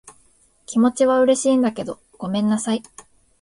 [0.65, 2.81] 気持ちは嬉しいんだけど、ごめんなさい。